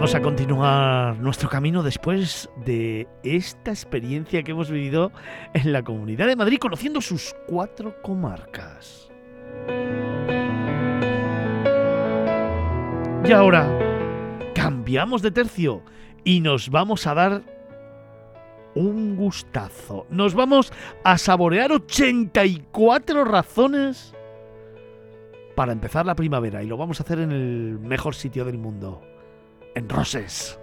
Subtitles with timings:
[0.00, 5.12] Vamos a continuar nuestro camino después de esta experiencia que hemos vivido
[5.52, 9.10] en la Comunidad de Madrid, conociendo sus cuatro comarcas.
[13.26, 13.68] Y ahora
[14.54, 15.82] cambiamos de tercio
[16.24, 17.42] y nos vamos a dar
[18.74, 20.06] un gustazo.
[20.08, 20.72] Nos vamos
[21.04, 24.14] a saborear 84 razones
[25.54, 29.02] para empezar la primavera y lo vamos a hacer en el mejor sitio del mundo
[29.74, 30.58] en Roses.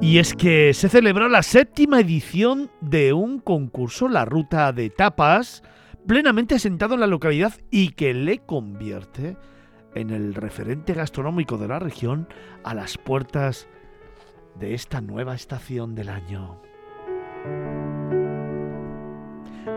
[0.00, 5.62] Y es que se celebró la séptima edición de un concurso, la Ruta de Tapas,
[6.08, 9.36] plenamente asentado en la localidad y que le convierte
[9.94, 12.26] en el referente gastronómico de la región
[12.64, 13.68] a las puertas
[14.56, 16.60] de esta nueva estación del año.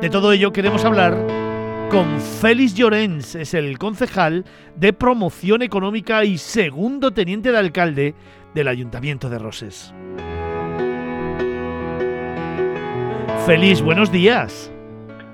[0.01, 1.54] De todo ello queremos hablar
[1.89, 8.15] con Félix Llorens, es el concejal de promoción económica y segundo teniente de alcalde
[8.53, 9.93] del Ayuntamiento de Roses.
[13.45, 14.71] Félix, buenos días.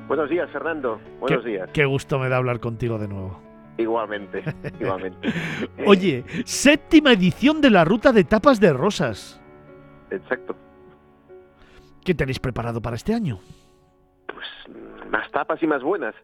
[0.08, 1.00] Buenos días, Fernando.
[1.20, 1.70] Buenos días.
[1.74, 3.40] Qué gusto me da hablar contigo de nuevo.
[3.78, 4.44] Igualmente,
[4.80, 5.30] igualmente.
[5.86, 9.42] Oye, séptima edición de la ruta de tapas de rosas.
[10.10, 10.56] Exacto.
[12.04, 13.40] ¿Qué tenéis preparado para este año?
[15.12, 16.16] Más tapas y más buenas.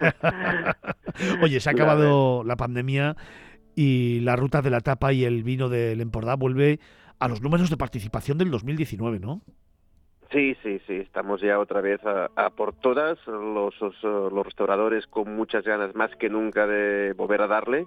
[1.42, 3.16] Oye, se ha acabado la pandemia
[3.74, 6.78] y la ruta de la tapa y el vino del Empordà vuelve
[7.18, 9.42] a los números de participación del 2019, ¿no?
[10.32, 15.62] Sí, sí, sí, estamos ya otra vez a, por todas, los, los, restauradores con muchas
[15.64, 17.86] ganas más que nunca de volver a darle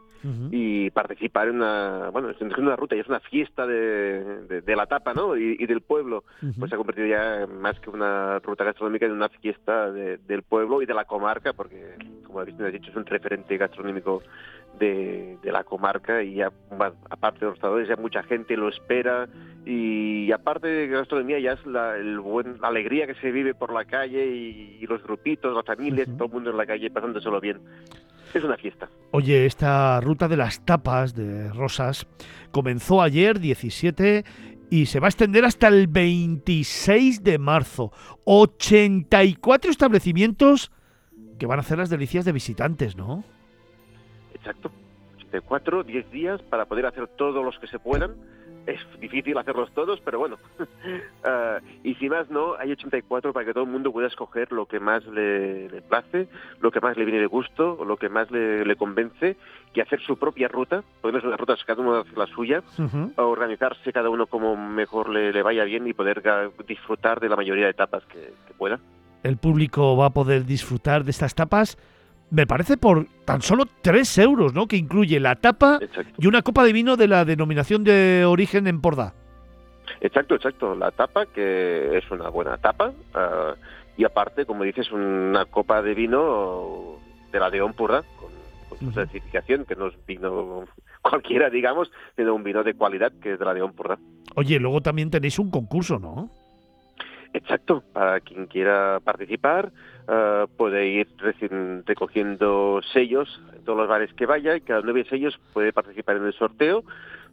[0.51, 4.85] y participar en una, bueno, es una ruta y es una fiesta de, de, la
[4.85, 5.35] tapa, ¿no?
[5.35, 6.23] Y, del pueblo,
[6.57, 10.81] pues se ha convertido ya más que una ruta gastronómica en una fiesta del pueblo
[10.81, 11.95] y de la comarca, porque,
[12.25, 14.21] como has dicho, es un referente gastronómico
[14.79, 16.51] de, la comarca y ya,
[17.09, 19.27] aparte de los restauradores ya mucha gente lo espera
[19.65, 23.73] y, aparte de gastronomía ya es la, el buen, la alegría que se vive por
[23.73, 27.59] la calle y, los grupitos, las familias, todo el mundo en la calle pasándoselo bien.
[28.33, 28.87] Es una fiesta.
[29.11, 32.07] Oye, esta ruta de las tapas de Rosas
[32.51, 34.23] comenzó ayer 17
[34.69, 37.91] y se va a extender hasta el 26 de marzo.
[38.25, 40.71] 84 establecimientos
[41.39, 43.23] que van a hacer las delicias de visitantes, ¿no?
[44.35, 44.71] Exacto.
[45.15, 48.15] 84, 10 días para poder hacer todos los que se puedan.
[48.69, 50.37] Es difícil hacerlos todos, pero bueno.
[51.21, 54.65] Ah, y si más no, hay 84 para que todo el mundo pueda escoger lo
[54.65, 56.29] que más le, place,
[56.61, 59.35] lo que más le viene de gusto, lo que más le, convence,
[59.73, 60.81] y hacer su propia ruta.
[61.01, 62.63] Podemos las rutas, cada uno hace la suya,
[63.17, 66.23] organizarse cada uno como mejor le, vaya bien y poder
[66.65, 68.79] disfrutar de la mayoría de etapas que, que pueda.
[69.21, 71.77] El público va a poder disfrutar de estas tapas
[72.31, 74.67] me parece por tan solo 3 euros, ¿no?
[74.67, 75.79] Que incluye la tapa
[76.17, 79.13] y una copa de vino de la denominación de origen en Porda.
[80.01, 80.75] Exacto, exacto.
[80.75, 83.53] La tapa, que es una buena tapa, ah,
[83.97, 86.99] y aparte, como dices, una copa de vino
[87.31, 88.29] de la de Empordà, con,
[88.79, 90.65] su certificación, que no es vino
[91.01, 93.97] cualquiera, digamos, sino un vino de cualidad que es de la de Empordà.
[94.35, 96.29] Oye, luego también tenéis un concurso, ¿no?
[97.33, 99.71] Exacto, para quien quiera participar
[100.07, 101.07] uh, puede ir
[101.85, 106.25] recogiendo sellos en todos los bares que vaya y cada nueve sellos puede participar en
[106.25, 106.83] el sorteo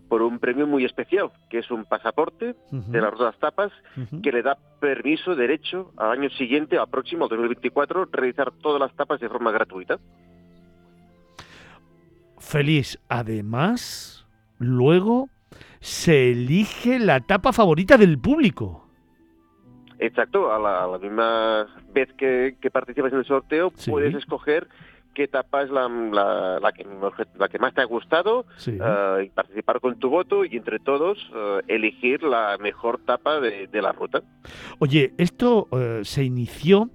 [0.09, 3.73] por un premio muy especial, que es un pasaporte de las dos tapas
[4.23, 8.95] que le da permiso, derecho, al año siguiente, al próximo, al 2024, realizar todas las
[8.95, 9.99] tapas de forma gratuita.
[12.39, 13.01] Feliz.
[13.09, 14.27] Además,
[14.59, 15.29] luego
[15.81, 18.86] se elige la tapa favorita del público.
[19.99, 24.69] Exacto, a la, misma vez que, participas en el sorteo puedes escoger
[25.17, 26.87] qué etapa es la, la, que,
[27.39, 31.19] la que más te ha gustado eh, y participar con tu voto y entre todos
[31.35, 34.21] eh, elegir la mejor tapa de, la ruta.
[34.79, 36.91] Oye, esto eh, se inició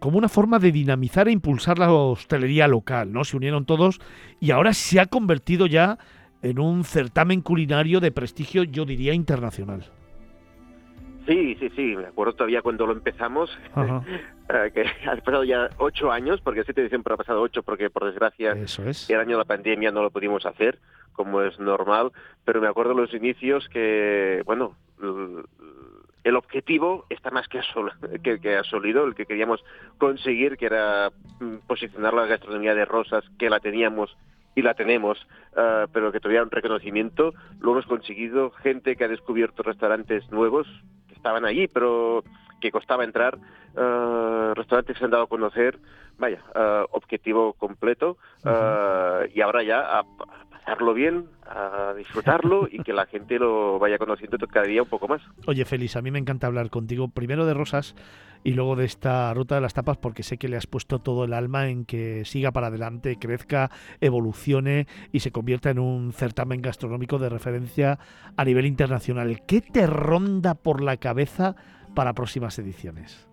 [0.00, 3.24] como una forma de dinamizar e impulsar la hostelería local, ¿no?
[3.24, 4.00] Se unieron todos
[4.40, 5.98] y ahora se ha convertido ya
[6.40, 9.84] en un certamen culinario de prestigio, yo diría, internacional.
[11.26, 13.50] Sí, sí, sí, me acuerdo todavía cuando lo empezamos,
[14.74, 17.90] que ha pasado ya ocho años, porque el 7 de diciembre ha pasado ocho, porque
[17.90, 20.78] por desgracia el año de la pandemia no lo pudimos hacer,
[21.12, 22.12] como es normal,
[22.44, 24.76] pero me acuerdo los inicios que, bueno,
[26.26, 27.60] el objetivo está más que,
[28.22, 29.64] que, que asolido, el que queríamos
[29.98, 34.16] conseguir, que era mm, posicionar la gastronomía de Rosas, que la teníamos
[34.56, 35.24] y la tenemos,
[35.56, 37.32] eh, pero que todavía un reconocimiento.
[37.60, 40.66] Lo hemos conseguido, gente que ha descubierto restaurantes nuevos,
[41.26, 42.22] estaban allí, pero
[42.60, 43.36] que costaba entrar,
[44.54, 45.76] restaurantes que se han dado a conocer,
[46.18, 46.40] vaya,
[46.92, 48.16] objetivo completo,
[49.34, 50.04] y ahora ya a,
[50.66, 55.06] pasarlo bien, a disfrutarlo y que la gente lo vaya conociendo cada día un poco
[55.06, 55.22] más.
[55.46, 57.94] Oye, Félix, a mí me encanta hablar contigo, primero de Rosas
[58.42, 61.24] y luego de esta ruta de las tapas, porque sé que le has puesto todo
[61.24, 63.70] el alma en que siga para adelante, crezca,
[64.00, 67.98] evolucione y se convierta en un certamen gastronómico de referencia
[68.36, 69.42] a nivel internacional.
[69.46, 71.54] ¿Qué te ronda por la cabeza
[71.94, 73.28] para próximas ediciones?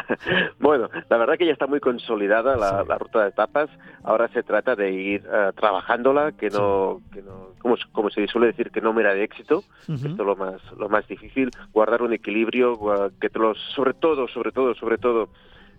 [0.58, 3.70] bueno, la verdad que ya está muy consolidada la, ruta de tapas.
[4.04, 8.48] Ahora se trata de ir uh, trabajándola, que no, que no como, como, se suele
[8.48, 9.62] decir, que no mera de éxito.
[9.88, 12.78] Esto es lo más, lo más difícil, guardar un equilibrio,
[13.20, 15.28] que los, sobre todo, sobre todo, sobre todo,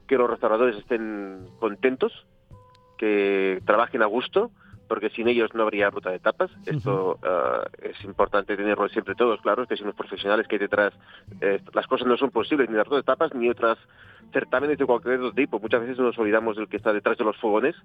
[0.07, 2.25] que los restauradores estén contentos,
[2.97, 4.51] que trabajen a gusto,
[4.87, 6.51] porque sin ellos no habría ruta de tapas.
[6.65, 10.93] Esto uh, es importante tenerlo siempre todos claros, que si los profesionales que hay detrás,
[11.41, 13.77] eh, las cosas no son posibles, ni la ruta de tapas ni otras
[14.31, 15.59] certámenes de cualquier otro tipo.
[15.59, 17.75] Muchas veces nos olvidamos del que está detrás de los fogones,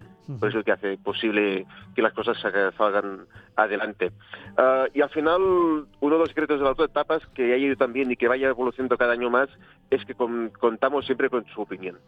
[0.40, 4.12] pues es el que hace posible que las cosas salgan adelante.
[4.56, 5.40] Uh, y al final,
[6.00, 8.28] uno de los secretos de la ruta de tapas, que ha ido también y que
[8.28, 9.48] vaya evolucionando cada año más,
[9.90, 11.98] es que contamos siempre con su opinión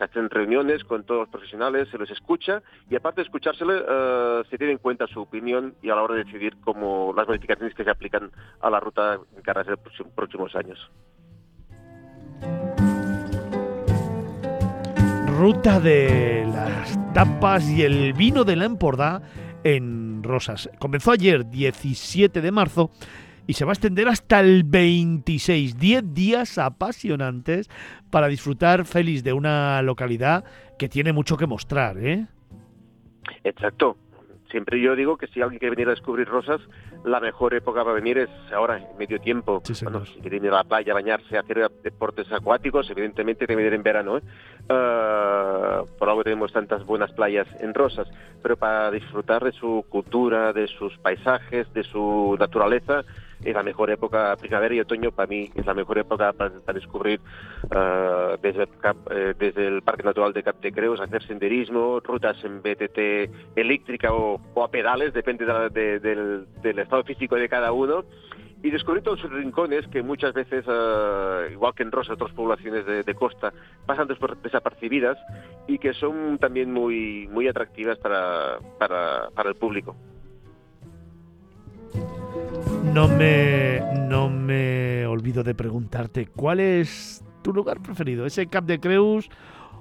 [0.00, 4.44] se hacen reuniones con todos los profesionales, se les escucha y aparte de escuchársele, uh,
[4.48, 7.74] se tiene en cuenta su opinión y a la hora de decidir cómo las modificaciones
[7.74, 8.30] que se aplican
[8.62, 10.90] a la ruta en caras de los próximos años.
[15.38, 19.20] Ruta de las tapas y el vino de la Empordà
[19.64, 20.70] en Rosas.
[20.78, 22.90] Comenzó ayer, 17 de marzo,
[23.50, 25.76] y se va a extender hasta el 26.
[25.76, 27.68] 10 días apasionantes
[28.08, 30.44] para disfrutar feliz de una localidad
[30.78, 32.28] que tiene mucho que mostrar, ¿eh?
[33.42, 33.96] Exacto.
[34.52, 36.60] Siempre yo digo que si alguien quiere venir a descubrir rosas,
[37.04, 39.62] la mejor época para venir es ahora, en medio tiempo.
[39.64, 39.74] si
[40.20, 44.18] quiere ir a la playa, bañarse, hacer deportes acuáticos, evidentemente tiene que venir en verano.
[44.18, 44.22] ¿eh?
[44.64, 48.08] Uh, por algo tenemos tantas buenas playas en Rosas,
[48.42, 53.04] pero para disfrutar de su cultura, de sus paisajes, de su naturaleza,
[53.44, 57.20] es la mejor época, primavera y otoño para mí es la mejor época para, descubrir
[57.64, 58.68] uh, desde, el
[59.10, 64.12] eh, desde el Parque Natural de Cap de Creus, hacer senderismo, rutas en BTT eléctrica
[64.12, 68.04] o, a pedales, depende del, del estado físico de cada uno
[68.62, 72.84] y descubrir todos sus rincones que muchas veces, uh, igual que en Rosa, otras poblaciones
[72.84, 73.52] de, de, costa,
[73.86, 74.08] pasan
[74.42, 75.18] desapercibidas
[75.66, 79.96] y que son también muy, muy atractivas para, para, para el público.
[82.84, 88.26] No me, no me olvido de preguntarte, ¿cuál es tu lugar preferido?
[88.26, 89.30] ¿Ese Cap de Creus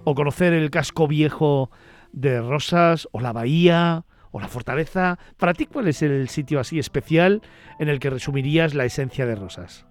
[0.03, 1.71] o conocer el casco viejo
[2.11, 5.17] de Rosas o la bahía o la fortaleza?
[5.37, 7.41] Para ti, ¿cuál es el sitio así especial
[7.79, 9.85] en el que resumirías la esencia de Rosas?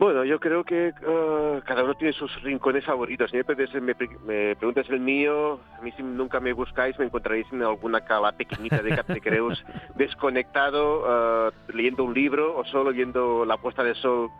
[0.00, 3.30] Bueno, yo creo que uh, cada uno tiene sus rincones favoritos.
[3.30, 3.36] Si
[3.82, 3.94] me,
[4.24, 8.32] me, preguntas el mío, a mí si nunca me buscáis me encontraréis en alguna cala
[8.32, 9.62] pequeñita de Captecreus
[9.96, 11.02] desconectado,
[11.48, 14.30] uh, leyendo un libro o solo viendo la puesta de sol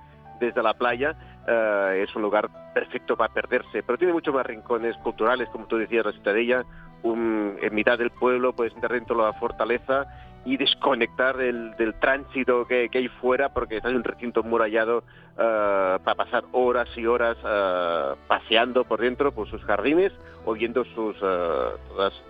[0.40, 1.14] desde la playa.
[1.46, 5.76] Uh, es un lugar perfecto para perderse, pero tiene muchos más rincones culturales, como tú
[5.76, 6.64] decías, la ciudadella,
[7.02, 10.06] un, en mitad del pueblo puedes entrar dentro de la fortaleza
[10.44, 14.98] y desconectar del, del tránsito que, que, hay fuera porque está en un recinto murallado
[15.34, 20.12] uh, para pasar horas y horas uh, paseando por dentro por sus jardines
[20.46, 21.76] o viendo sus uh,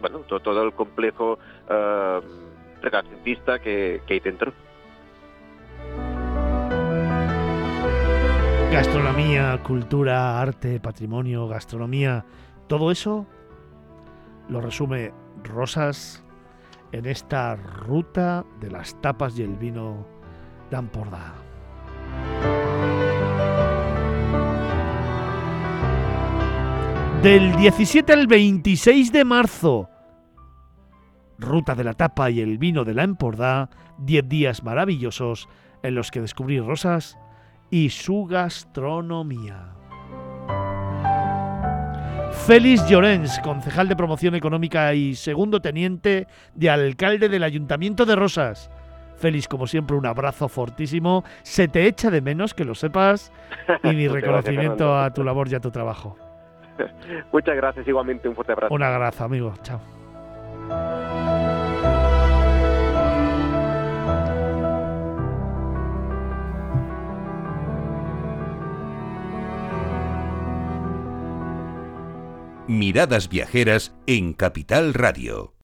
[0.00, 1.38] bueno todo, todo, el complejo
[2.83, 4.52] renacentista que, que hay dentro.
[8.73, 12.25] Gastronomía, cultura, arte, patrimonio, gastronomía,
[12.67, 13.26] todo eso
[14.49, 15.12] lo resume
[15.45, 16.25] Rosas
[16.92, 20.06] en esta ruta de las tapas y el vino
[20.70, 20.76] de
[27.23, 29.88] Del 17 al 26 de marzo,
[31.38, 33.68] ruta de la tapa y el vino de la Empordà,
[33.99, 35.49] 10 días maravillosos
[35.82, 37.18] en los que descubrí Rosas
[37.70, 39.79] y su gastronomía.
[42.32, 48.70] Félix Llorens, concejal de promoción económica y segundo teniente de alcalde del Ayuntamiento de Rosas.
[49.16, 51.25] Félix, como siempre, un abrazo fortísimo.
[51.42, 53.32] Se te echa de menos, que lo sepas,
[53.84, 56.16] y mi reconocimiento a tu labor y a tu trabajo.
[57.32, 58.75] Muchas gracias, igualmente un fuerte abrazo.
[58.75, 59.54] Un abrazo, amigo.
[59.62, 60.00] Chao.
[72.70, 75.60] Miradas Viajeras en Capital Radio.